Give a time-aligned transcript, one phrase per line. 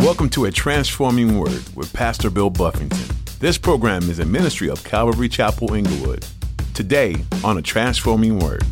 [0.00, 3.14] Welcome to A Transforming Word with Pastor Bill Buffington.
[3.38, 6.24] This program is a ministry of Calvary Chapel Inglewood.
[6.72, 8.62] Today on A Transforming Word.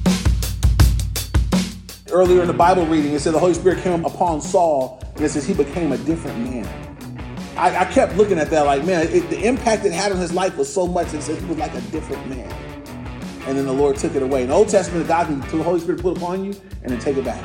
[2.10, 5.28] Earlier in the Bible reading, it said the Holy Spirit came upon Saul, and it
[5.28, 6.66] says he became a different man.
[7.58, 10.32] I, I kept looking at that like, man, it, the impact it had on his
[10.32, 11.12] life was so much.
[11.12, 12.50] It said he was like a different man.
[13.46, 14.44] And then the Lord took it away.
[14.44, 17.18] In the Old Testament, God can, the Holy Spirit, put upon you and then take
[17.18, 17.44] it back.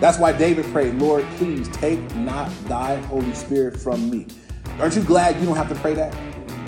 [0.00, 4.26] That's why David prayed, Lord, please take not thy Holy Spirit from me.
[4.78, 6.16] Aren't you glad you don't have to pray that?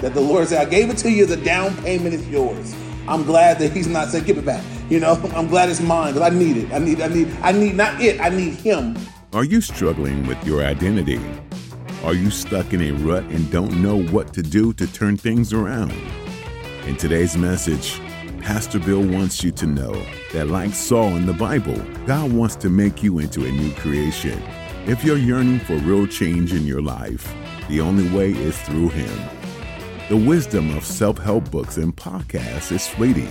[0.03, 2.75] That the Lord said, I gave it to you as a down payment, it's yours.
[3.09, 4.63] I'm glad that He's not saying, give it back.
[4.91, 6.73] You know, I'm glad it's mine because I need it.
[6.73, 8.99] I need, I need, I need not it, I need Him.
[9.33, 11.19] Are you struggling with your identity?
[12.05, 15.55] Are you stuck in a rut and don't know what to do to turn things
[15.55, 15.95] around?
[16.87, 17.99] In today's message,
[18.43, 19.95] Pastor Bill wants you to know
[20.33, 24.43] that, like Saul in the Bible, God wants to make you into a new creation.
[24.85, 27.33] If you're yearning for real change in your life,
[27.69, 29.29] the only way is through Him.
[30.09, 33.31] The wisdom of self help books and podcasts is fleeting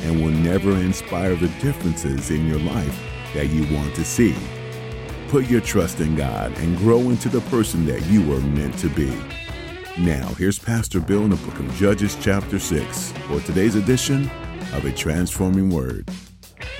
[0.00, 2.98] and will never inspire the differences in your life
[3.34, 4.34] that you want to see.
[5.28, 8.88] Put your trust in God and grow into the person that you were meant to
[8.88, 9.14] be.
[9.98, 14.30] Now, here's Pastor Bill in the book of Judges, chapter 6, for today's edition
[14.72, 16.10] of A Transforming Word.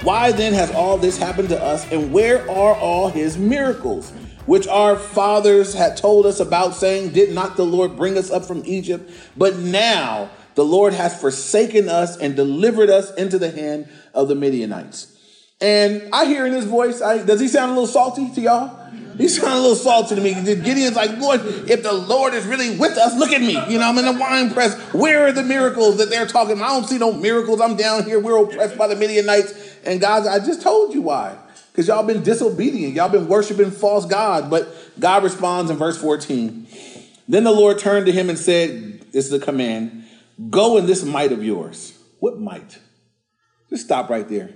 [0.03, 4.11] Why then has all this happened to us, and where are all his miracles,
[4.47, 8.45] which our fathers had told us about, saying, Did not the Lord bring us up
[8.45, 9.11] from Egypt?
[9.37, 14.34] But now the Lord has forsaken us and delivered us into the hand of the
[14.34, 15.12] Midianites.
[15.61, 18.87] And I hear in his voice, I, does he sound a little salty to y'all?
[19.17, 20.34] He sounded a little salty to me.
[20.34, 23.53] Gideon's like, Lord, if the Lord is really with us, look at me.
[23.72, 24.77] You know, I'm in the wine press.
[24.92, 26.70] Where are the miracles that they're talking about?
[26.70, 27.61] I don't see no miracles.
[27.61, 28.20] I'm down here.
[28.20, 29.78] We're oppressed by the Midianites.
[29.84, 31.39] And God, I just told you why.
[31.72, 32.94] Because y'all been disobedient.
[32.94, 34.50] Y'all been worshiping false God.
[34.50, 36.67] But God responds in verse 14.
[37.28, 40.05] Then the Lord turned to him and said, This is a command
[40.50, 41.98] go in this might of yours.
[42.19, 42.78] What might?
[43.71, 44.50] Just stop right there.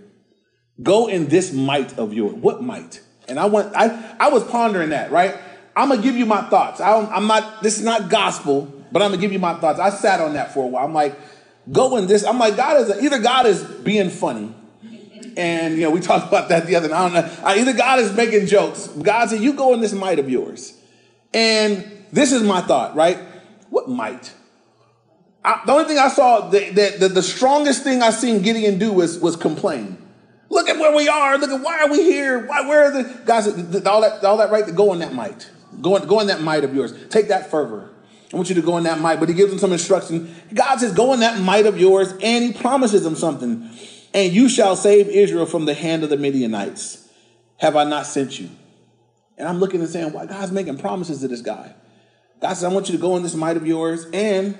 [0.83, 2.35] Go in this might of yours.
[2.35, 3.01] What might?
[3.31, 5.37] And I want, I, I was pondering that, right?
[5.77, 6.81] I'm gonna give you my thoughts.
[6.81, 9.79] I am not, this is not gospel, but I'm gonna give you my thoughts.
[9.79, 10.85] I sat on that for a while.
[10.85, 11.19] I'm like,
[11.71, 12.25] go in this.
[12.25, 14.53] I'm like, God is, a, either God is being funny,
[15.37, 16.99] and you know, we talked about that the other night.
[16.99, 17.49] I don't know.
[17.49, 18.89] Either God is making jokes.
[18.89, 20.77] God said, you go in this might of yours.
[21.33, 23.19] And this is my thought, right?
[23.71, 24.35] What might?
[25.45, 28.79] I, the only thing I saw, the, the, the, the strongest thing I seen Gideon
[28.79, 29.97] do was, was complain.
[30.51, 31.39] Look at where we are.
[31.39, 32.45] Look at why are we here?
[32.47, 33.47] Why, where are the guys?
[33.87, 35.49] All that, all that right to go in that might.
[35.81, 36.93] Go in, go in that might of yours.
[37.09, 37.89] Take that fervor.
[38.33, 39.21] I want you to go in that might.
[39.21, 40.35] But he gives them some instruction.
[40.53, 43.71] God says, go in that might of yours, and he promises them something.
[44.13, 47.09] And you shall save Israel from the hand of the Midianites.
[47.59, 48.51] Have I not sent you?
[49.39, 51.75] And I'm looking and saying, why God's making promises to this guy.
[52.41, 54.59] God says, I want you to go in this might of yours, and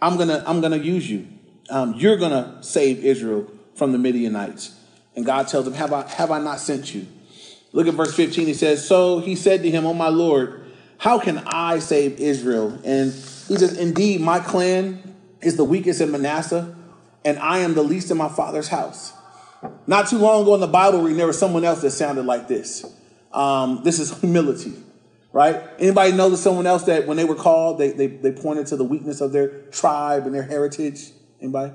[0.00, 1.26] I'm gonna, I'm gonna use you.
[1.70, 4.77] Um, you're gonna save Israel from the Midianites.
[5.18, 7.04] And God tells him, have I, have I not sent you?
[7.72, 8.46] Look at verse 15.
[8.46, 10.64] He says, So he said to him, Oh, my Lord,
[10.96, 12.78] how can I save Israel?
[12.84, 16.72] And he says, Indeed, my clan is the weakest in Manasseh,
[17.24, 19.12] and I am the least in my father's house.
[19.88, 22.46] Not too long ago in the Bible reading, there was someone else that sounded like
[22.46, 22.86] this.
[23.32, 24.74] Um, this is humility,
[25.32, 25.60] right?
[25.80, 28.76] Anybody know that someone else that when they were called, they, they, they pointed to
[28.76, 31.10] the weakness of their tribe and their heritage?
[31.40, 31.72] Anybody?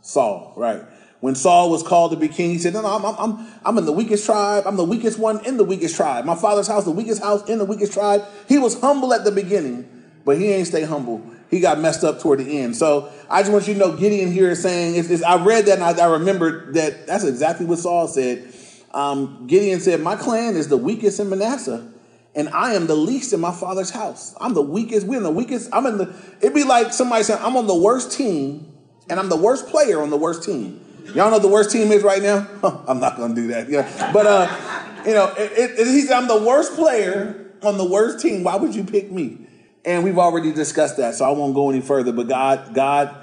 [0.00, 0.80] Saul, right?
[1.20, 3.84] When Saul was called to be king, he said, No, no, I'm, I'm, I'm in
[3.84, 4.64] the weakest tribe.
[4.66, 6.24] I'm the weakest one in the weakest tribe.
[6.24, 8.24] My father's house, the weakest house in the weakest tribe.
[8.48, 9.88] He was humble at the beginning,
[10.24, 11.22] but he ain't stay humble.
[11.50, 12.76] He got messed up toward the end.
[12.76, 15.66] So I just want you to know Gideon here is saying, it's, it's, I read
[15.66, 18.54] that and I, I remembered that that's exactly what Saul said.
[18.92, 21.86] Um, Gideon said, My clan is the weakest in Manasseh
[22.34, 24.34] and I am the least in my father's house.
[24.40, 25.06] I'm the weakest.
[25.06, 25.68] We're in the weakest.
[25.72, 26.14] I'm in the.
[26.40, 28.72] It'd be like somebody saying, I'm on the worst team,
[29.08, 30.80] and I'm the worst player on the worst team.
[31.14, 32.46] Y'all know the worst team is right now?
[32.86, 33.68] I'm not going to do that.
[33.68, 34.12] Yeah.
[34.12, 38.20] But, uh, you know, it, it, he said, I'm the worst player on the worst
[38.20, 38.44] team.
[38.44, 39.46] Why would you pick me?
[39.84, 42.12] And we've already discussed that, so I won't go any further.
[42.12, 43.14] But God, God,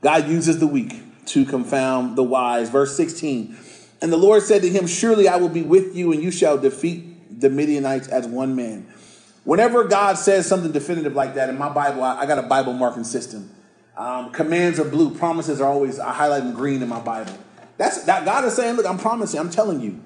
[0.00, 0.94] God uses the weak
[1.26, 2.70] to confound the wise.
[2.70, 3.56] Verse 16.
[4.00, 6.58] And the Lord said to him, Surely I will be with you, and you shall
[6.58, 8.86] defeat the Midianites as one man.
[9.44, 12.72] Whenever God says something definitive like that in my Bible, I, I got a Bible
[12.72, 13.50] marking system.
[13.96, 17.32] Um, commands are blue, promises are always I highlight them green in my Bible.
[17.78, 20.00] That's that God is saying, look, I'm promising, I'm telling you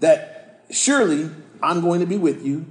[0.00, 1.30] that surely
[1.62, 2.66] I'm going to be with you,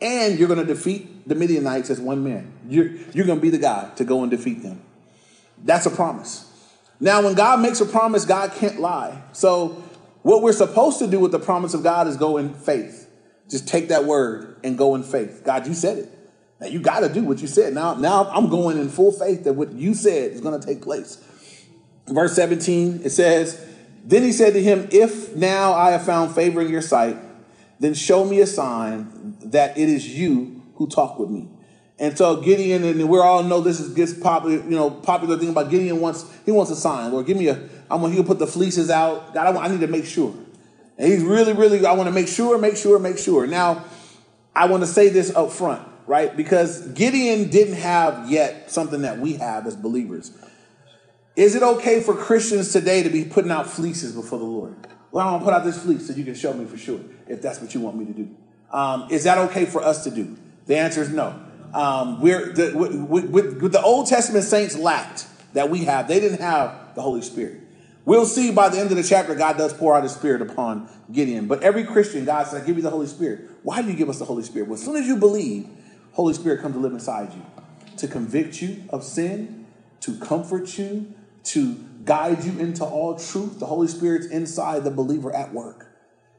[0.00, 2.52] and you're going to defeat the Midianites as one man.
[2.68, 4.82] You're, you're going to be the guy to go and defeat them.
[5.64, 6.44] That's a promise.
[7.00, 9.22] Now, when God makes a promise, God can't lie.
[9.32, 9.82] So,
[10.22, 13.08] what we're supposed to do with the promise of God is go in faith.
[13.48, 15.42] Just take that word and go in faith.
[15.44, 16.17] God, you said it.
[16.60, 17.72] Now you got to do what you said.
[17.72, 20.82] Now, now I'm going in full faith that what you said is going to take
[20.82, 21.24] place.
[22.06, 23.64] Verse 17, it says,
[24.04, 27.16] Then he said to him, If now I have found favor in your sight,
[27.80, 31.48] then show me a sign that it is you who talk with me.
[32.00, 35.48] And so Gideon, and we all know this is gets popular, you know, popular thing
[35.48, 37.12] about Gideon wants he wants a sign.
[37.12, 37.54] Lord, give me a.
[37.90, 39.34] I'm gonna he'll put the fleeces out.
[39.34, 40.32] God, I, want, I need to make sure.
[40.96, 41.84] And he's really, really.
[41.84, 43.48] I want to make sure, make sure, make sure.
[43.48, 43.84] Now,
[44.54, 46.34] I want to say this up front, right?
[46.34, 50.32] Because Gideon didn't have yet something that we have as believers.
[51.36, 54.74] Is it okay for Christians today to be putting out fleeces before the Lord?
[55.12, 57.40] Well, I'm gonna put out this fleece so you can show me for sure if
[57.40, 58.34] that's what you want me to do.
[58.72, 60.36] Um, is that okay for us to do?
[60.66, 61.38] The answer is no.
[61.72, 66.08] Um, we're the, with, with, with the Old Testament saints lacked that we have.
[66.08, 67.60] They didn't have the Holy Spirit.
[68.04, 70.88] We'll see by the end of the chapter, God does pour out His Spirit upon
[71.12, 71.46] Gideon.
[71.46, 73.50] But every Christian, God says, I give you the Holy Spirit.
[73.62, 74.68] Why do you give us the Holy Spirit?
[74.68, 75.68] Well, as soon as you believe,
[76.12, 77.42] Holy Spirit comes to live inside you
[77.98, 79.66] to convict you of sin,
[80.00, 81.12] to comfort you,
[81.42, 81.74] to
[82.04, 83.58] guide you into all truth.
[83.58, 85.86] The Holy Spirit's inside the believer at work.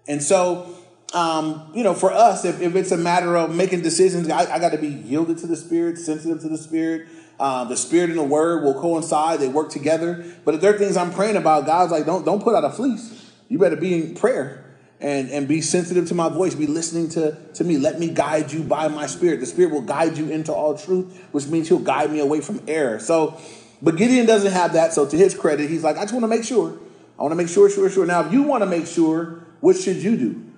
[0.07, 0.79] And so
[1.13, 4.59] um, you know, for us, if, if it's a matter of making decisions, I, I
[4.59, 7.07] got to be yielded to the Spirit, sensitive to the Spirit.
[7.39, 10.23] Uh, the Spirit and the Word will coincide; they work together.
[10.45, 12.69] But if there are things I'm praying about, God's like, don't don't put out a
[12.69, 13.31] fleece.
[13.47, 14.68] You better be in prayer
[15.01, 16.55] and and be sensitive to my voice.
[16.55, 17.77] Be listening to to me.
[17.77, 19.39] Let me guide you by my Spirit.
[19.39, 22.61] The Spirit will guide you into all truth, which means He'll guide me away from
[22.67, 22.99] error.
[22.99, 23.39] So,
[23.81, 24.93] but Gideon doesn't have that.
[24.93, 26.77] So, to his credit, he's like, I just want to make sure.
[27.17, 28.05] I want to make sure, sure, sure.
[28.05, 30.49] Now, if you want to make sure, what should you do?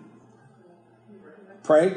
[1.64, 1.96] pray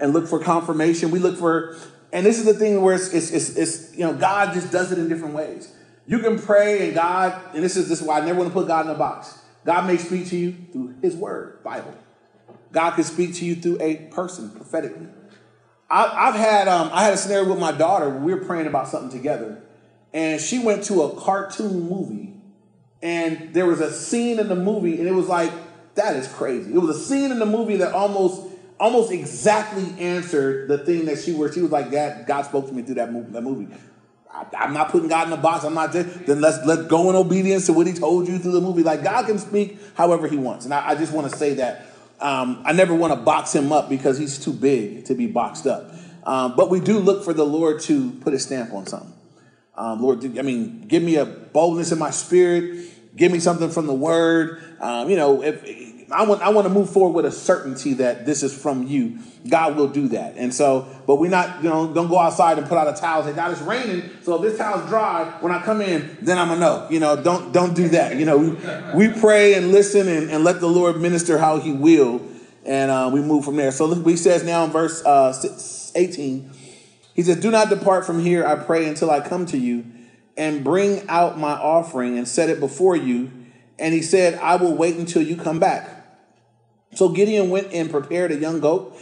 [0.00, 1.10] and look for confirmation.
[1.10, 1.76] We look for,
[2.12, 4.92] and this is the thing where it's, it's, it's, it's, you know, God just does
[4.92, 5.72] it in different ways.
[6.06, 8.54] You can pray and God, and this is this is why I never want to
[8.54, 9.40] put God in a box.
[9.66, 11.92] God may speak to you through His Word, Bible.
[12.72, 15.08] God can speak to you through a person prophetically.
[15.90, 18.88] I, have had um, I had a scenario with my daughter we were praying about
[18.88, 19.62] something together,
[20.12, 22.34] and she went to a cartoon movie,
[23.02, 25.52] and there was a scene in the movie, and it was like
[25.94, 26.72] that is crazy.
[26.72, 28.42] It was a scene in the movie that almost
[28.78, 31.54] almost exactly answered the thing that she was.
[31.54, 33.68] She was like, "God, God spoke to me through that movie." That movie.
[34.36, 35.64] I, am not putting God in a box.
[35.64, 38.52] I'm not just, then let's let's go in obedience to what He told you through
[38.52, 38.82] the movie.
[38.82, 41.86] Like God can speak however He wants, and I, I just want to say that
[42.20, 45.66] um, I never want to box Him up because He's too big to be boxed
[45.66, 45.92] up.
[46.24, 49.12] Um, but we do look for the Lord to put a stamp on something.
[49.76, 52.90] Um, Lord, I mean, give me a boldness in my spirit.
[53.14, 54.62] Give me something from the Word.
[54.80, 55.64] Um, you know, if
[56.10, 59.18] I want I want to move forward with a certainty that this is from you.
[59.48, 60.36] God will do that.
[60.36, 63.22] And so, but we're not, you know, don't go outside and put out a towel
[63.22, 64.10] and say, God, it's raining.
[64.22, 66.86] So if this towel's dry, when I come in, then I'm gonna know.
[66.90, 68.16] You know, don't don't do that.
[68.16, 71.72] You know, we, we pray and listen and, and let the Lord minister how he
[71.72, 72.22] will.
[72.64, 73.70] And uh, we move from there.
[73.70, 75.32] So look, he says now in verse uh,
[75.94, 76.50] 18,
[77.14, 79.84] he says, Do not depart from here, I pray, until I come to you
[80.36, 83.30] and bring out my offering and set it before you.
[83.78, 85.95] And he said, I will wait until you come back.
[86.96, 88.96] So Gideon went and prepared a young goat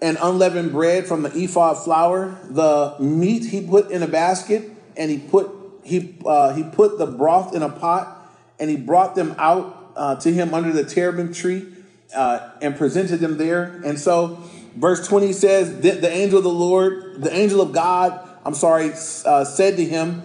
[0.00, 2.38] and unleavened bread from the ephah flour.
[2.48, 5.50] The meat he put in a basket, and he put
[5.84, 10.16] he uh, he put the broth in a pot, and he brought them out uh,
[10.16, 11.66] to him under the terebinth tree,
[12.14, 13.82] uh, and presented them there.
[13.84, 14.38] And so,
[14.74, 18.92] verse twenty says, the, the angel of the Lord, the angel of God, I'm sorry,
[19.26, 20.22] uh, said to him,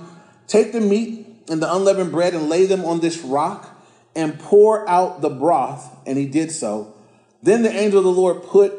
[0.48, 3.72] "Take the meat and the unleavened bread and lay them on this rock."
[4.16, 6.93] And pour out the broth, and he did so.
[7.44, 8.72] Then the angel of the Lord put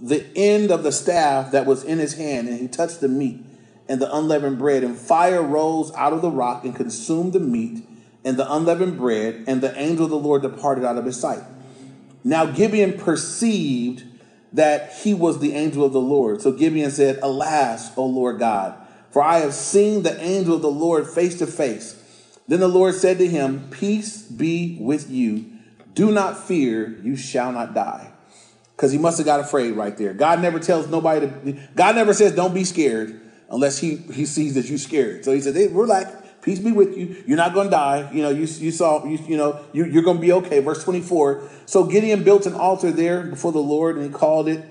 [0.00, 3.44] the end of the staff that was in his hand, and he touched the meat
[3.88, 7.84] and the unleavened bread, and fire rose out of the rock and consumed the meat
[8.24, 11.42] and the unleavened bread, and the angel of the Lord departed out of his sight.
[12.22, 14.04] Now Gideon perceived
[14.52, 16.40] that he was the angel of the Lord.
[16.40, 18.76] So Gideon said, Alas, O Lord God,
[19.10, 21.98] for I have seen the angel of the Lord face to face.
[22.46, 25.46] Then the Lord said to him, Peace be with you.
[25.94, 28.11] Do not fear, you shall not die
[28.82, 30.12] because he must have got afraid right there.
[30.12, 31.68] God never tells nobody to.
[31.76, 35.24] God never says don't be scared unless he he sees that you're scared.
[35.24, 36.12] So he said, hey, relax,
[36.42, 37.22] peace be with you.
[37.24, 38.10] You're not going to die.
[38.12, 40.58] You know, you you saw you you know you, you're going to be okay.
[40.58, 41.48] Verse 24.
[41.66, 44.64] So Gideon built an altar there before the Lord, and he called it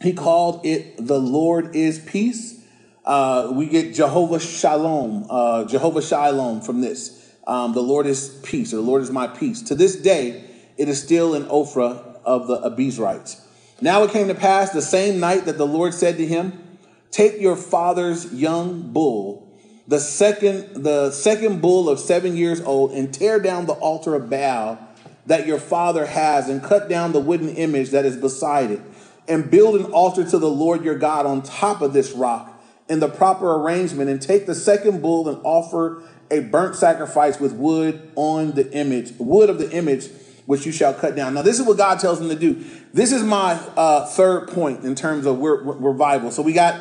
[0.00, 2.64] he called it the Lord is peace.
[3.04, 7.34] Uh, we get Jehovah Shalom, uh, Jehovah Shalom from this.
[7.48, 9.60] Um, the Lord is peace, or the Lord is my peace.
[9.62, 13.40] To this day, it is still in Ophrah of the Abiezrites.
[13.80, 16.78] Now it came to pass the same night that the Lord said to him,
[17.10, 19.48] Take your father's young bull,
[19.86, 24.28] the second, the second bull of seven years old, and tear down the altar of
[24.30, 24.78] Baal
[25.26, 28.80] that your father has, and cut down the wooden image that is beside it.
[29.26, 33.00] and build an altar to the Lord your God on top of this rock in
[33.00, 38.10] the proper arrangement, and take the second bull and offer a burnt sacrifice with wood
[38.16, 40.08] on the image, wood of the image
[40.46, 41.34] which you shall cut down.
[41.34, 42.64] Now, this is what God tells them to do.
[42.92, 46.30] This is my uh, third point in terms of re- revival.
[46.30, 46.80] So we got,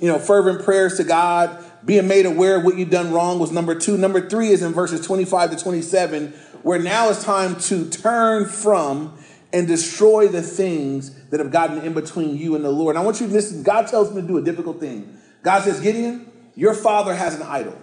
[0.00, 3.52] you know, fervent prayers to God, being made aware of what you've done wrong was
[3.52, 3.98] number two.
[3.98, 6.28] Number three is in verses 25 to 27,
[6.62, 9.18] where now it's time to turn from
[9.52, 12.96] and destroy the things that have gotten in between you and the Lord.
[12.96, 13.62] And I want you to listen.
[13.62, 15.18] God tells them to do a difficult thing.
[15.42, 17.76] God says, Gideon, your father has an idol.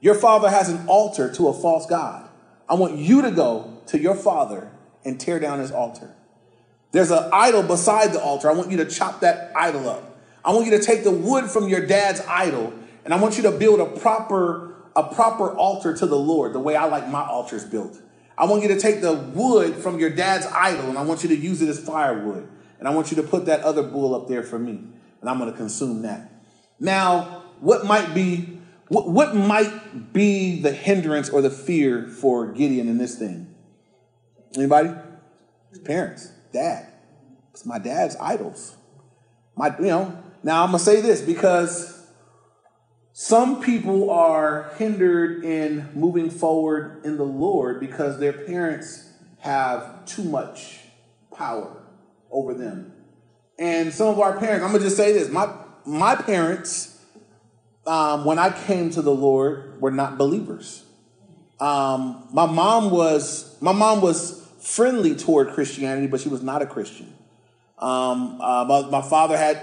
[0.00, 2.28] Your father has an altar to a false God.
[2.68, 4.70] I want you to go to your father
[5.04, 6.14] and tear down his altar.
[6.92, 8.48] There's an idol beside the altar.
[8.48, 10.18] I want you to chop that idol up.
[10.44, 12.72] I want you to take the wood from your dad's idol
[13.04, 16.60] and I want you to build a proper a proper altar to the Lord, the
[16.60, 18.00] way I like my altars built.
[18.38, 21.28] I want you to take the wood from your dad's idol and I want you
[21.30, 22.48] to use it as firewood.
[22.78, 24.80] And I want you to put that other bull up there for me.
[25.20, 26.30] And I'm going to consume that.
[26.78, 32.88] Now, what might be what, what might be the hindrance or the fear for Gideon
[32.88, 33.53] in this thing?
[34.56, 34.90] Anybody?
[35.70, 36.86] His parents, dad.
[37.52, 38.76] It's my dad's idols.
[39.56, 42.06] My, you know, now I'm gonna say this because
[43.12, 49.08] some people are hindered in moving forward in the Lord because their parents
[49.38, 50.80] have too much
[51.32, 51.82] power
[52.30, 52.92] over them.
[53.58, 55.52] And some of our parents, I'm gonna just say this: my
[55.84, 57.00] my parents,
[57.86, 60.84] um, when I came to the Lord, were not believers.
[61.60, 66.66] Um, my mom was my mom was friendly toward Christianity, but she was not a
[66.66, 67.12] Christian.
[67.78, 69.56] Um, uh, my, my, father had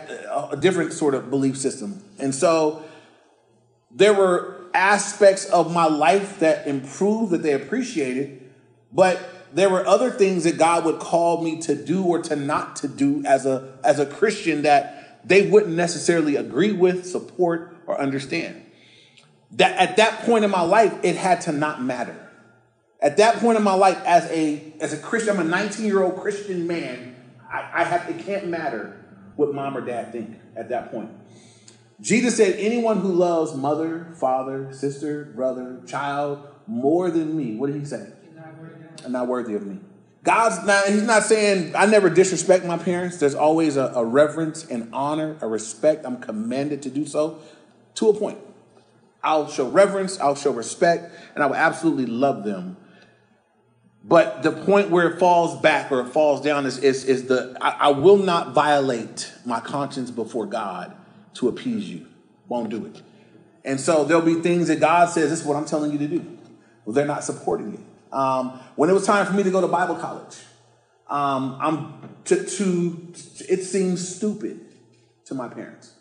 [0.51, 2.03] a different sort of belief system.
[2.19, 2.83] And so
[3.89, 8.51] there were aspects of my life that improved, that they appreciated,
[8.93, 9.19] but
[9.53, 12.87] there were other things that God would call me to do or to not to
[12.87, 18.63] do as a, as a Christian that they wouldn't necessarily agree with, support, or understand.
[19.53, 22.30] That at that point in my life, it had to not matter.
[23.01, 26.03] At that point in my life, as a as a Christian, I'm a 19 year
[26.03, 27.15] old Christian man.
[27.51, 29.03] I, I have it can't matter
[29.35, 31.09] what mom or dad think at that point.
[31.99, 37.79] Jesus said, "Anyone who loves mother, father, sister, brother, child more than me, what did
[37.79, 38.07] he say?
[38.35, 39.79] Not not worthy of me."
[40.23, 43.17] God's not, he's not saying I never disrespect my parents.
[43.17, 46.05] There's always a, a, reverence and honor, a respect.
[46.05, 47.39] I'm commanded to do so
[47.95, 48.37] to a point.
[49.23, 52.77] I'll show reverence, I'll show respect, and I will absolutely love them
[54.03, 57.55] but the point where it falls back or it falls down is, is, is the
[57.61, 60.95] I, I will not violate my conscience before God
[61.35, 62.07] to appease you.
[62.47, 63.01] Won't do it.
[63.63, 66.07] And so there'll be things that God says, this is what I'm telling you to
[66.07, 66.37] do.
[66.83, 68.13] Well, they're not supporting it.
[68.13, 70.35] Um, when it was time for me to go to Bible college,
[71.07, 73.13] um, I'm to, to
[73.47, 74.59] it seems stupid
[75.25, 75.93] to my parents.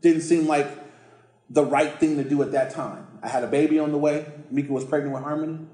[0.00, 0.68] Didn't seem like
[1.50, 3.06] the right thing to do at that time.
[3.22, 4.26] I had a baby on the way.
[4.50, 5.66] Mika was pregnant with Harmony.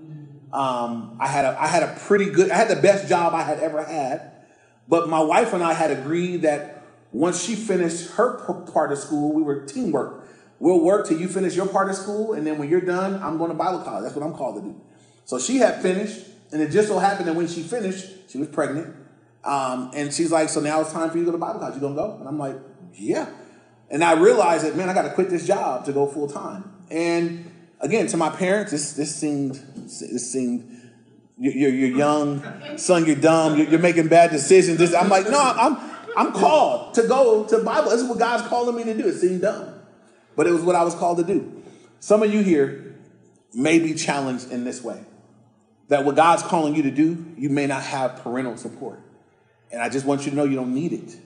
[0.53, 3.43] Um, I had a I had a pretty good I had the best job I
[3.43, 4.33] had ever had,
[4.89, 8.35] but my wife and I had agreed that once she finished her
[8.73, 10.29] part of school, we were teamwork.
[10.59, 13.39] We'll work till you finish your part of school, and then when you're done, I'm
[13.39, 14.03] going to Bible college.
[14.03, 14.81] That's what I'm called to do.
[15.25, 18.49] So she had finished, and it just so happened that when she finished, she was
[18.49, 18.95] pregnant.
[19.43, 21.77] Um, and she's like, "So now it's time for you to go to Bible college.
[21.77, 22.57] You gonna go?" And I'm like,
[22.93, 23.29] "Yeah."
[23.91, 26.73] And I realized that, man, I got to quit this job to go full time.
[26.91, 29.61] And again, to my parents, this this seemed
[29.99, 30.77] this seemed
[31.39, 34.79] you're, you're young, son, you're dumb, you're, you're making bad decisions.
[34.79, 35.79] This, I'm like, no, I'm
[36.17, 37.91] I'm called to go to Bible.
[37.91, 39.09] This is what God's calling me to do.
[39.09, 39.75] It seemed dumb,
[40.37, 41.63] but it was what I was called to do.
[42.01, 42.97] Some of you here
[43.55, 45.03] may be challenged in this way.
[45.89, 49.01] That what God's calling you to do, you may not have parental support.
[49.73, 51.17] And I just want you to know you don't need it.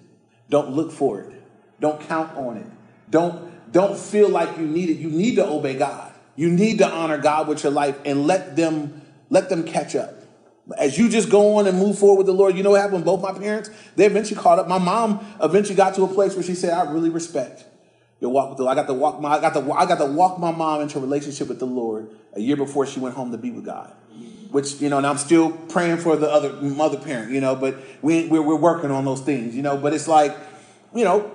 [0.48, 1.42] Don't look for it.
[1.80, 2.66] Don't count on it.
[3.10, 4.96] Don't, don't feel like you need it.
[4.96, 6.13] You need to obey God.
[6.36, 10.14] You need to honor God with your life and let them let them catch up.
[10.78, 13.04] As you just go on and move forward with the Lord, you know what happened?
[13.04, 14.66] Both my parents, they eventually caught up.
[14.66, 17.64] My mom eventually got to a place where she said, "I really respect
[18.20, 18.78] your walk with the Lord.
[18.78, 20.98] I got to walk my, I got to, I got to walk my mom into
[20.98, 23.92] a relationship with the Lord a year before she went home to be with God."
[24.50, 27.76] Which you know, and I'm still praying for the other mother parent, you know, but
[28.02, 29.76] we we're, we're working on those things, you know.
[29.76, 30.36] But it's like,
[30.94, 31.28] you know,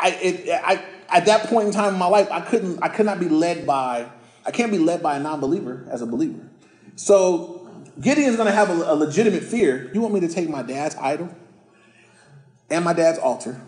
[0.00, 3.04] I, it, I at that point in time in my life, I couldn't, I could
[3.04, 4.08] not be led by
[4.46, 6.48] I can't be led by a non believer as a believer.
[6.94, 7.68] So
[8.00, 9.90] Gideon's going to have a, a, legitimate fear.
[9.92, 11.34] You want me to take my dad's idol
[12.70, 13.60] and my dad's altar,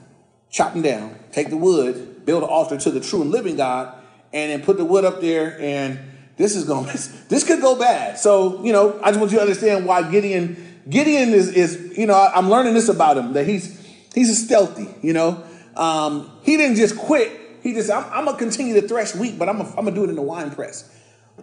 [0.50, 3.94] chop them down, take the wood, build an altar to the true and living God,
[4.32, 5.99] and then put the wood up there and
[6.37, 6.87] this is going
[7.28, 8.18] this could go bad.
[8.18, 12.06] So, you know, I just want you to understand why Gideon Gideon is is, you
[12.06, 13.78] know, I'm learning this about him that he's
[14.14, 15.44] he's stealthy, you know.
[15.76, 17.38] Um, he didn't just quit.
[17.62, 20.04] He just, I'm, I'm gonna continue to thresh wheat, but I'm gonna, I'm gonna do
[20.04, 20.94] it in the wine press.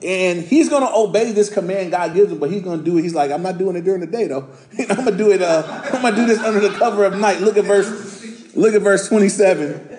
[0.04, 3.04] And he's gonna obey this command God gives him, but he's gonna do it.
[3.04, 4.48] He's like, I'm not doing it during the day though.
[4.80, 5.42] I'm gonna do it.
[5.42, 7.42] Uh, I'm gonna do this under the cover of night.
[7.42, 8.56] Look at verse.
[8.56, 9.96] Look at verse 27.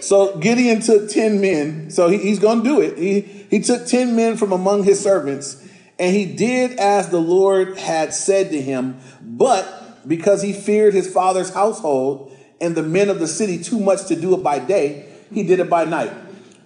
[0.00, 1.90] So Gideon took 10 men.
[1.90, 2.96] So he, he's going to do it.
[2.96, 5.62] He, he took 10 men from among his servants,
[5.98, 8.98] and he did as the Lord had said to him.
[9.20, 14.06] But because he feared his father's household and the men of the city too much
[14.06, 16.12] to do it by day, he did it by night.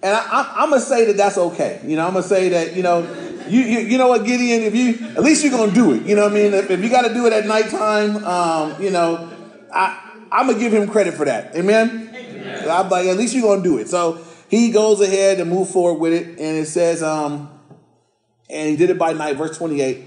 [0.03, 1.79] And I, am going to say that that's okay.
[1.85, 3.01] You know, I'm going to say that, you know,
[3.47, 6.03] you, you, you know what, Gideon, if you, at least you're going to do it.
[6.03, 6.53] You know what I mean?
[6.53, 9.29] If, if you got to do it at nighttime, um, you know,
[9.73, 11.55] I, I'm going to give him credit for that.
[11.55, 12.09] Amen?
[12.15, 12.69] Amen.
[12.69, 13.89] I'm like, at least you're going to do it.
[13.89, 16.27] So he goes ahead and move forward with it.
[16.27, 17.49] And it says, um,
[18.49, 20.05] and he did it by night, verse 28.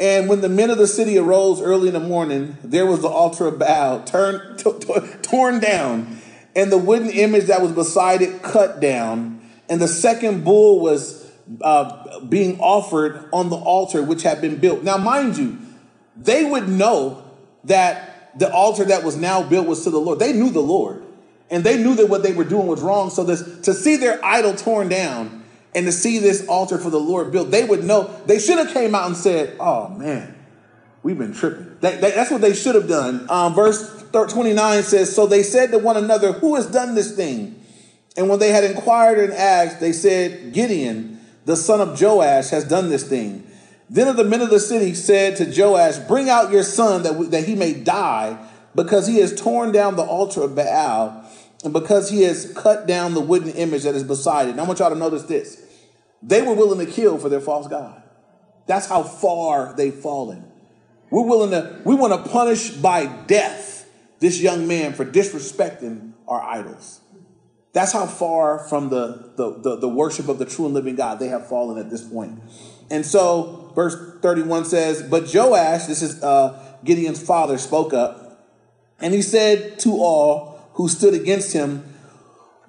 [0.00, 3.08] And when the men of the city arose early in the morning, there was the
[3.08, 6.20] altar of Baal turn, t- t- torn down,
[6.58, 11.30] and the wooden image that was beside it cut down, and the second bull was
[11.62, 14.82] uh, being offered on the altar which had been built.
[14.82, 15.56] Now, mind you,
[16.16, 17.22] they would know
[17.62, 20.18] that the altar that was now built was to the Lord.
[20.18, 21.04] They knew the Lord,
[21.48, 23.10] and they knew that what they were doing was wrong.
[23.10, 25.44] So this to see their idol torn down
[25.76, 28.12] and to see this altar for the Lord built, they would know.
[28.26, 30.34] They should have came out and said, "Oh man,
[31.04, 33.30] we've been tripping." That, that, that's what they should have done.
[33.30, 37.58] Um, verse 29 says, "So they said to one another, Who has done this thing?"
[38.18, 42.64] And when they had inquired and asked, they said, Gideon, the son of Joash, has
[42.64, 43.48] done this thing.
[43.88, 47.30] Then of the men of the city said to Joash, Bring out your son that,
[47.30, 48.36] that he may die,
[48.74, 51.24] because he has torn down the altar of Baal
[51.62, 54.50] and because he has cut down the wooden image that is beside it.
[54.52, 55.64] And I want y'all to notice this.
[56.20, 58.02] They were willing to kill for their false God.
[58.66, 60.44] That's how far they've fallen.
[61.10, 63.77] We're willing to, we want to punish by death
[64.20, 67.00] this young man for disrespecting our idols.
[67.72, 71.18] That's how far from the, the, the, the worship of the true and living God
[71.18, 72.40] they have fallen at this point.
[72.90, 78.46] And so, verse 31 says, But Joash, this is uh, Gideon's father, spoke up,
[79.00, 81.84] and he said to all, who stood against him,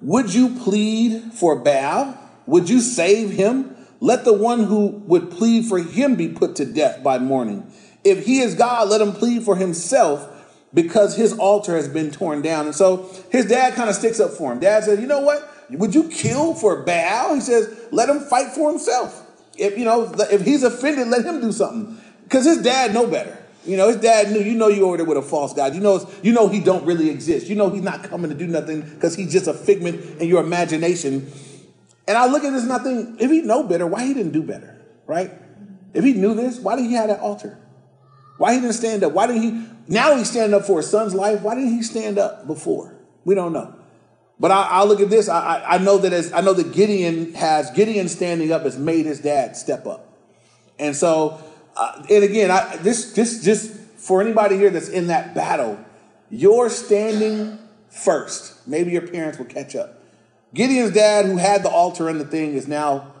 [0.00, 2.18] Would you plead for Baal?
[2.46, 3.76] Would you save him?
[4.00, 7.70] Let the one who would plead for him be put to death by morning.
[8.02, 10.28] If he is God, let him plead for himself
[10.72, 12.66] because his altar has been torn down.
[12.66, 14.60] And so his dad kind of sticks up for him.
[14.60, 15.48] Dad says, You know what?
[15.70, 17.34] Would you kill for Baal?
[17.34, 19.26] He says, Let him fight for himself.
[19.56, 21.98] If you know, if he's offended, let him do something.
[22.24, 23.36] Because his dad know better.
[23.66, 25.74] You know, his dad knew, you know, you over there with a false God.
[25.74, 27.48] You know, you know he don't really exist.
[27.48, 30.42] You know he's not coming to do nothing because he's just a figment in your
[30.42, 31.30] imagination.
[32.08, 34.32] And I look at this and I think, if he know better, why he didn't
[34.32, 35.30] do better, right?
[35.92, 37.58] If he knew this, why did he have that altar?
[38.40, 39.12] Why he didn't stand up?
[39.12, 41.42] Why didn't he, now he's standing up for his son's life.
[41.42, 42.96] Why didn't he stand up before?
[43.26, 43.74] We don't know.
[44.38, 45.28] But I, I look at this.
[45.28, 49.04] I, I know that as I know that Gideon has Gideon standing up has made
[49.04, 50.16] his dad step up,
[50.78, 51.38] and so
[51.76, 55.78] uh, and again, I, this this just for anybody here that's in that battle,
[56.30, 57.58] you're standing
[57.90, 58.66] first.
[58.66, 60.02] Maybe your parents will catch up.
[60.54, 63.12] Gideon's dad, who had the altar and the thing, is now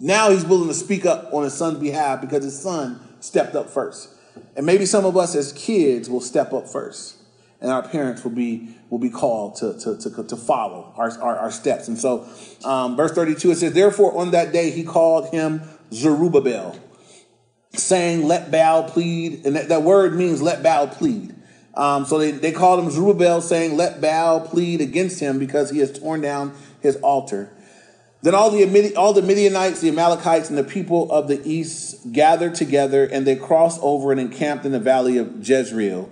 [0.00, 3.70] now he's willing to speak up on his son's behalf because his son stepped up
[3.70, 4.13] first.
[4.56, 7.16] And maybe some of us as kids will step up first,
[7.60, 11.36] and our parents will be will be called to to to, to follow our, our,
[11.36, 11.88] our steps.
[11.88, 12.26] And so,
[12.64, 16.78] um, verse thirty two it says, "Therefore on that day he called him Jerubbaal."
[17.78, 19.44] saying, let Baal plead.
[19.44, 21.34] And that, that word means let Baal plead.
[21.74, 25.80] Um, so they, they called him Jerubbaal, saying, let Baal plead against him because he
[25.80, 27.50] has torn down his altar.
[28.24, 32.54] Then all the, all the Midianites, the Amalekites, and the people of the east gathered
[32.54, 36.08] together, and they crossed over and encamped in the valley of Jezreel.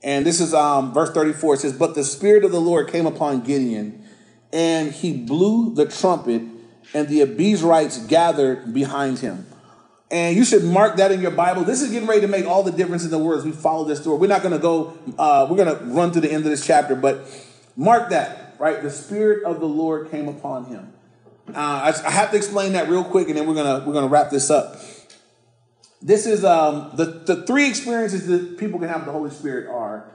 [0.00, 1.54] And this is um, verse 34.
[1.54, 4.04] It says, But the Spirit of the Lord came upon Gideon,
[4.52, 6.40] and he blew the trumpet,
[6.94, 9.44] and the Abiezrites gathered behind him.
[10.08, 11.64] And you should mark that in your Bible.
[11.64, 14.00] This is getting ready to make all the difference in the world we follow this
[14.00, 14.18] story.
[14.18, 16.64] We're not going to go, uh, we're going to run to the end of this
[16.64, 17.26] chapter, but
[17.74, 18.80] mark that, right?
[18.80, 20.92] The Spirit of the Lord came upon him.
[21.48, 24.08] Uh, I, I, have to explain that real quick, and then we're gonna we're gonna
[24.08, 24.80] wrap this up.
[26.02, 29.68] This is um, the the three experiences that people can have with the Holy Spirit
[29.68, 30.10] are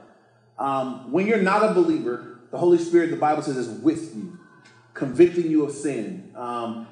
[0.58, 4.38] um, when you're not a believer, the Holy Spirit, the Bible says, is with you,
[4.94, 6.86] convicting you of sin, um,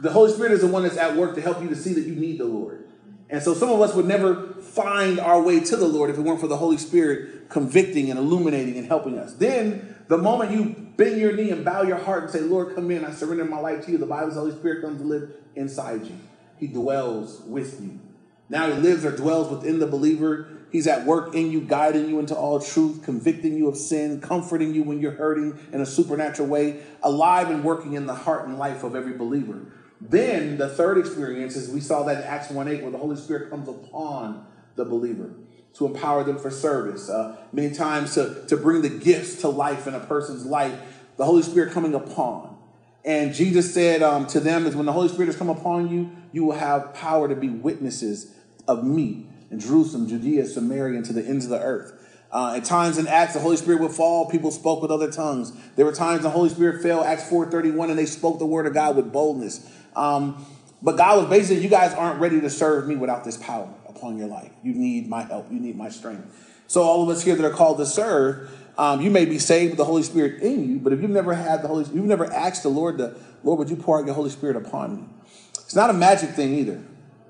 [0.00, 2.02] the Holy Spirit is the one that's at work to help you to see that
[2.02, 2.84] you need the Lord.
[3.30, 6.20] And so some of us would never find our way to the Lord if it
[6.20, 9.34] weren't for the Holy Spirit convicting and illuminating and helping us.
[9.34, 12.90] Then the moment you bend your knee and bow your heart and say, Lord, come
[12.90, 15.06] in, I surrender my life to you, the Bible says the Holy Spirit comes to
[15.06, 16.18] live inside you.
[16.58, 18.00] He dwells with you.
[18.48, 22.18] Now he lives or dwells within the believer, He's at work in you, guiding you
[22.18, 26.48] into all truth, convicting you of sin, comforting you when you're hurting in a supernatural
[26.48, 29.60] way, alive and working in the heart and life of every believer.
[30.00, 33.16] Then the third experience is we saw that in Acts 1 8, where the Holy
[33.16, 35.30] Spirit comes upon the believer
[35.78, 37.08] to empower them for service.
[37.08, 40.76] Uh, many times to, to bring the gifts to life in a person's life,
[41.16, 42.56] the Holy Spirit coming upon.
[43.04, 46.10] And Jesus said um, to them is when the Holy Spirit has come upon you,
[46.32, 48.34] you will have power to be witnesses
[48.66, 51.92] of me in Jerusalem, Judea, Samaria, and to the ends of the earth.
[52.30, 54.28] Uh, at times in Acts, the Holy Spirit would fall.
[54.28, 55.52] People spoke with other tongues.
[55.76, 58.74] There were times the Holy Spirit fell, Acts 4.31, and they spoke the word of
[58.74, 59.66] God with boldness.
[59.96, 60.44] Um,
[60.82, 64.16] but God was basically, you guys aren't ready to serve me without this power upon
[64.16, 64.50] your life.
[64.62, 65.50] You need my help.
[65.52, 66.46] You need my strength.
[66.66, 69.72] So all of us here that are called to serve, um, you may be saved
[69.72, 72.32] with the Holy Spirit in you, but if you've never had the Holy, you've never
[72.32, 75.02] asked the Lord to, Lord, would you pour out your Holy Spirit upon me?
[75.54, 76.80] It's not a magic thing either.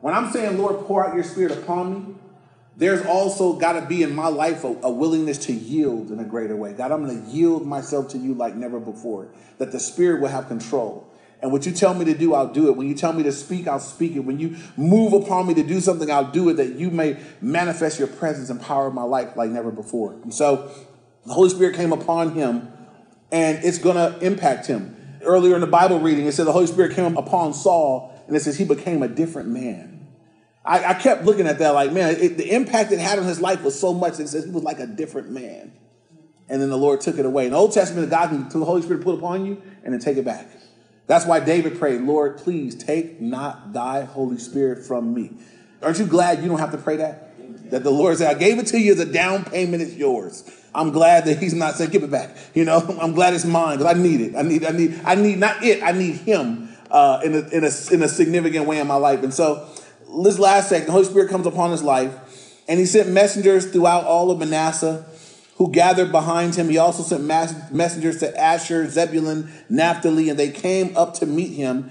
[0.01, 2.15] When I'm saying, Lord, pour out your Spirit upon me,
[2.77, 6.25] there's also got to be in my life a, a, willingness to yield in a
[6.25, 6.73] greater way.
[6.73, 9.29] God, I'm going to yield myself to you like never before,
[9.59, 11.08] that the Spirit will have control.
[11.41, 12.77] And what you tell me to do, I'll do it.
[12.77, 14.21] When you tell me to speak, I'll speak it.
[14.21, 17.99] When you move upon me to do something, I'll do it that you may manifest
[17.99, 20.15] your presence and power in my life like never before.
[20.25, 20.71] And so
[21.27, 22.73] the Holy Spirit came upon him
[23.31, 24.97] and it's going to impact him.
[25.23, 28.41] Earlier in the Bible reading, it said the Holy Spirit came upon Saul and it
[28.41, 30.09] says he became a different man.
[30.65, 33.41] I, I kept looking at that like, man, it, the impact it had on his
[33.41, 34.19] life was so much.
[34.19, 35.73] It says he was like a different man.
[36.49, 37.47] And then the Lord took it away.
[37.47, 40.17] In the Old Testament, God can, the Holy Spirit put upon you and then take
[40.17, 40.49] it back.
[41.09, 45.33] That's why David prayed, Lord, please take not thy Holy Spirit from me.
[45.83, 47.71] Aren't you glad you don't have to pray that?
[47.71, 50.45] That the Lord said, I gave it to you as a down payment, it's yours.
[50.75, 52.37] I'm glad that he's not saying, give it back.
[52.55, 54.37] You know, I'm glad it's mine because I need it.
[54.37, 57.65] I need, I need, I need not it, I need him uh, in, a, in,
[57.65, 59.23] a, in a significant way in my life.
[59.23, 59.67] And so
[60.23, 64.05] this last second, the Holy Spirit comes upon his life and he sent messengers throughout
[64.05, 65.07] all of Manasseh
[65.59, 66.69] who gathered behind him.
[66.69, 71.91] He also sent messengers to Asher, Zebulun, Naphtali, and they came up to meet him.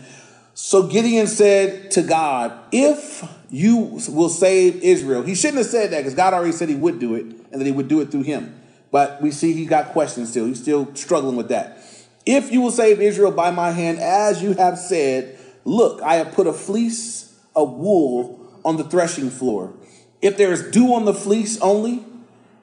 [0.53, 5.97] So Gideon said to God, If you will save Israel, he shouldn't have said that
[5.97, 8.23] because God already said he would do it and that he would do it through
[8.23, 8.59] him.
[8.89, 10.45] But we see he got questions still.
[10.45, 11.77] He's still struggling with that.
[12.25, 16.31] If you will save Israel by my hand, as you have said, look, I have
[16.31, 19.73] put a fleece of wool on the threshing floor.
[20.21, 22.03] If there is dew on the fleece only,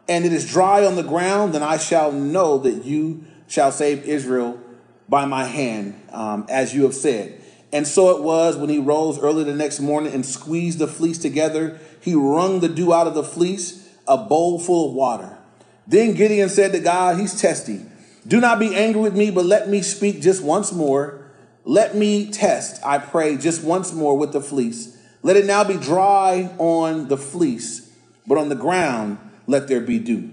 [0.08, 4.04] and it is dry on the ground, then I shall know that you shall save
[4.04, 4.60] Israel
[5.08, 7.40] by my hand, um, as you have said.
[7.72, 11.18] And so it was when he rose early the next morning and squeezed the fleece
[11.18, 11.78] together.
[12.00, 15.38] He wrung the dew out of the fleece, a bowl full of water.
[15.86, 17.80] Then Gideon said to God, He's testy.
[18.26, 21.20] Do not be angry with me, but let me speak just once more.
[21.64, 24.96] Let me test, I pray, just once more with the fleece.
[25.22, 27.90] Let it now be dry on the fleece,
[28.26, 30.30] but on the ground let there be dew.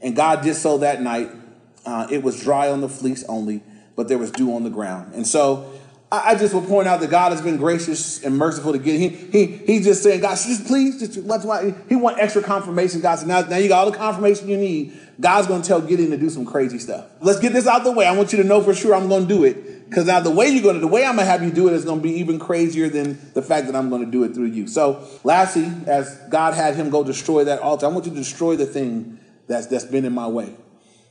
[0.00, 1.30] And God did so that night.
[1.86, 3.62] Uh, it was dry on the fleece only,
[3.94, 5.14] but there was dew on the ground.
[5.14, 5.70] And so
[6.10, 8.98] I, I just will point out that God has been gracious and merciful to get.
[8.98, 13.00] He he he's just saying, God, just please, just why he want extra confirmation.
[13.00, 14.98] God said, now, now you got all the confirmation you need.
[15.20, 17.06] God's going to tell Gideon to do some crazy stuff.
[17.20, 18.06] Let's get this out the way.
[18.06, 19.73] I want you to know for sure I'm going to do it.
[19.94, 21.84] Because now the way you're to, the way I'm to have you do it is
[21.84, 24.66] to be even crazier than the fact that I'm to do it through you.
[24.66, 28.56] So lastly, as God had him go destroy that altar, I want you to destroy
[28.56, 30.52] the thing that's, that's been in my way.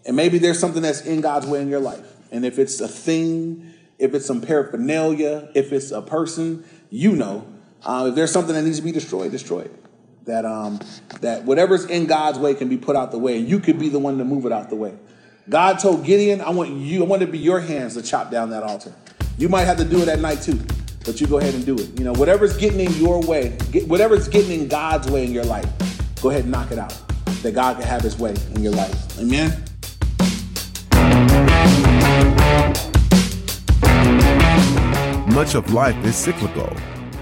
[0.05, 2.05] And maybe there's something that's in God's way in your life.
[2.29, 7.47] And if it's a thing, if it's some paraphernalia, if it's a person, you know.
[7.85, 10.25] Uh, if there's something that needs to be destroyed, destroy it.
[10.25, 10.81] That um,
[11.21, 13.99] that whatever's in God's way can be put out the way, you could be the
[13.99, 14.93] one to move it out the way.
[15.49, 18.31] God told Gideon, I want you, I want it to be your hands to chop
[18.31, 18.93] down that altar.
[19.37, 20.57] You might have to do it at night too,
[21.05, 21.99] but you go ahead and do it.
[21.99, 25.43] You know, whatever's getting in your way, get, whatever's getting in God's way in your
[25.43, 25.65] life,
[26.21, 26.97] go ahead and knock it out.
[27.41, 29.19] That God can have his way in your life.
[29.19, 29.51] Amen.
[35.33, 36.73] Much of life is cyclical.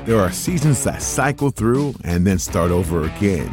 [0.05, 3.49] There are seasons that cycle through and then start over again.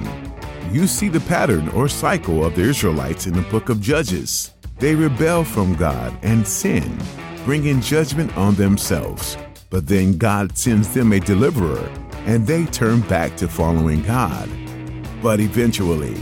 [0.71, 4.51] You see the pattern or cycle of the Israelites in the book of Judges.
[4.79, 6.97] They rebel from God and sin,
[7.45, 9.37] bringing judgment on themselves.
[9.71, 11.91] But then God sends them a deliverer,
[12.27, 14.49] and they turn back to following God.
[15.21, 16.15] But eventually,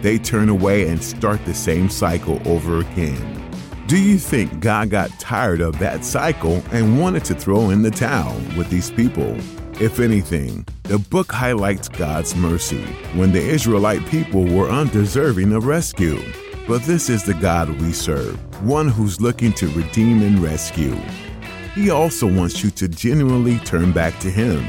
[0.00, 3.42] they turn away and start the same cycle over again.
[3.88, 7.90] Do you think God got tired of that cycle and wanted to throw in the
[7.90, 9.36] towel with these people?
[9.80, 16.22] If anything, the book highlights God's mercy when the Israelite people were undeserving of rescue.
[16.66, 20.96] But this is the God we serve, one who's looking to redeem and rescue.
[21.74, 24.66] He also wants you to genuinely turn back to Him,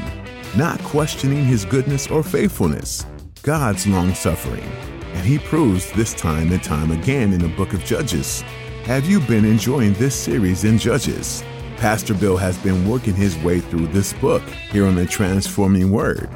[0.58, 3.06] not questioning His goodness or faithfulness.
[3.42, 4.68] God's long suffering,
[5.14, 8.42] and he proves this time and time again in the book of Judges.
[8.84, 11.42] Have you been enjoying this series in Judges?
[11.78, 16.28] Pastor Bill has been working his way through this book here on the Transforming Word.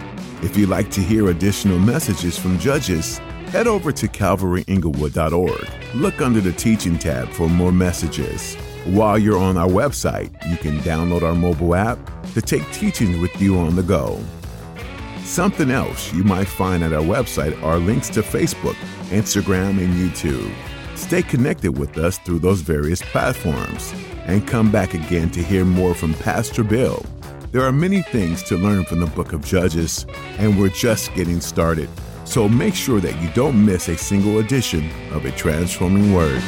[0.43, 5.95] If you'd like to hear additional messages from Judges, head over to calvaryinglewood.org.
[5.97, 8.55] Look under the teaching tab for more messages.
[8.85, 11.99] While you're on our website, you can download our mobile app
[12.35, 14.23] to take teachings with you on the go.
[15.25, 18.77] Something else you might find at our website are links to Facebook,
[19.11, 20.53] Instagram, and YouTube.
[20.97, 23.93] Stay connected with us through those various platforms
[24.27, 27.05] and come back again to hear more from Pastor Bill.
[27.51, 30.07] There are many things to learn from the book of Judges,
[30.39, 31.89] and we're just getting started.
[32.31, 36.41] So make sure that you don't miss a single edition of a transforming word.